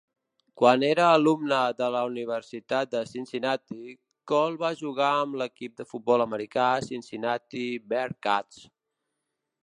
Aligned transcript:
Quan 0.59 0.81
era 0.85 1.03
alumne 1.15 1.57
de 1.81 1.89
la 1.95 1.99
Universitat 2.13 2.91
de 2.95 3.01
Cincinnati, 3.09 3.91
Cole 4.31 4.59
va 4.63 4.71
jugar 4.79 5.09
amb 5.19 5.35
l"equip 5.39 5.75
de 5.81 5.87
futbol 5.91 6.25
americà 6.25 6.65
Cincinnati 6.87 7.63
Bearcats. 7.93 8.65